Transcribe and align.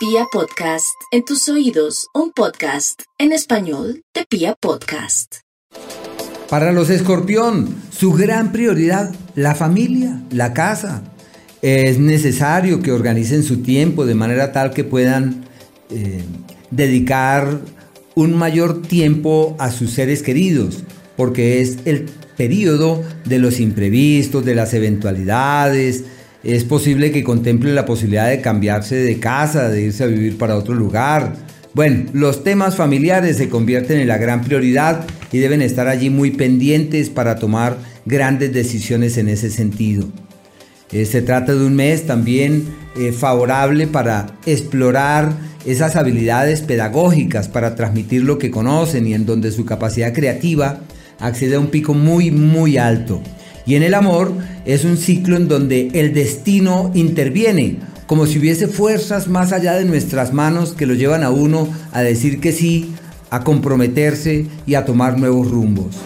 Pia 0.00 0.24
Podcast, 0.32 0.94
en 1.12 1.26
tus 1.26 1.46
oídos, 1.50 2.06
un 2.14 2.32
podcast 2.32 3.02
en 3.18 3.32
español 3.32 4.02
de 4.14 4.24
Pia 4.24 4.56
Podcast. 4.58 5.40
Para 6.48 6.72
los 6.72 6.88
escorpión, 6.88 7.76
su 7.90 8.14
gran 8.14 8.50
prioridad, 8.50 9.14
la 9.34 9.54
familia, 9.54 10.22
la 10.30 10.54
casa. 10.54 11.02
Es 11.60 11.98
necesario 11.98 12.80
que 12.80 12.92
organicen 12.92 13.42
su 13.42 13.58
tiempo 13.58 14.06
de 14.06 14.14
manera 14.14 14.52
tal 14.52 14.72
que 14.72 14.84
puedan 14.84 15.44
eh, 15.90 16.24
dedicar 16.70 17.60
un 18.14 18.34
mayor 18.38 18.80
tiempo 18.80 19.54
a 19.58 19.70
sus 19.70 19.90
seres 19.90 20.22
queridos, 20.22 20.82
porque 21.14 21.60
es 21.60 21.76
el 21.84 22.06
periodo 22.38 23.04
de 23.26 23.38
los 23.38 23.60
imprevistos, 23.60 24.46
de 24.46 24.54
las 24.54 24.72
eventualidades, 24.72 26.04
es 26.42 26.64
posible 26.64 27.12
que 27.12 27.22
contemple 27.22 27.72
la 27.72 27.84
posibilidad 27.84 28.28
de 28.28 28.40
cambiarse 28.40 28.96
de 28.96 29.18
casa, 29.18 29.68
de 29.68 29.82
irse 29.82 30.04
a 30.04 30.06
vivir 30.06 30.38
para 30.38 30.56
otro 30.56 30.74
lugar. 30.74 31.34
Bueno, 31.74 32.10
los 32.12 32.42
temas 32.42 32.76
familiares 32.76 33.36
se 33.36 33.48
convierten 33.48 34.00
en 34.00 34.08
la 34.08 34.18
gran 34.18 34.42
prioridad 34.42 35.04
y 35.32 35.38
deben 35.38 35.62
estar 35.62 35.86
allí 35.86 36.10
muy 36.10 36.30
pendientes 36.30 37.10
para 37.10 37.36
tomar 37.36 37.76
grandes 38.06 38.52
decisiones 38.52 39.18
en 39.18 39.28
ese 39.28 39.50
sentido. 39.50 40.08
Eh, 40.92 41.04
se 41.06 41.22
trata 41.22 41.54
de 41.54 41.64
un 41.64 41.76
mes 41.76 42.06
también 42.06 42.64
eh, 42.96 43.12
favorable 43.12 43.86
para 43.86 44.38
explorar 44.46 45.32
esas 45.64 45.94
habilidades 45.94 46.62
pedagógicas, 46.62 47.48
para 47.48 47.76
transmitir 47.76 48.24
lo 48.24 48.38
que 48.38 48.50
conocen 48.50 49.06
y 49.06 49.14
en 49.14 49.26
donde 49.26 49.52
su 49.52 49.64
capacidad 49.64 50.12
creativa 50.12 50.80
accede 51.20 51.56
a 51.56 51.60
un 51.60 51.68
pico 51.68 51.94
muy, 51.94 52.30
muy 52.30 52.78
alto. 52.78 53.22
Y 53.66 53.74
en 53.74 53.82
el 53.82 53.94
amor 53.94 54.32
es 54.64 54.84
un 54.84 54.96
ciclo 54.96 55.36
en 55.36 55.48
donde 55.48 55.90
el 55.94 56.12
destino 56.12 56.90
interviene, 56.94 57.78
como 58.06 58.26
si 58.26 58.38
hubiese 58.38 58.66
fuerzas 58.66 59.28
más 59.28 59.52
allá 59.52 59.74
de 59.74 59.84
nuestras 59.84 60.32
manos 60.32 60.72
que 60.72 60.86
lo 60.86 60.94
llevan 60.94 61.22
a 61.22 61.30
uno 61.30 61.68
a 61.92 62.02
decir 62.02 62.40
que 62.40 62.52
sí, 62.52 62.92
a 63.30 63.44
comprometerse 63.44 64.46
y 64.66 64.74
a 64.74 64.84
tomar 64.84 65.18
nuevos 65.18 65.50
rumbos. 65.50 65.96